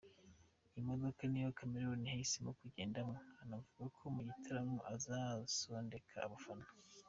[0.71, 3.13] Iyi modoka niyo Chameleone yahisemo kugendamo,
[3.43, 6.65] anavuga ko mu gitaramo azasondeka abafana.